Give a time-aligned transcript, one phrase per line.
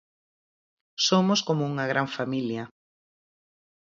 [1.07, 2.63] Somos como unha gran familia.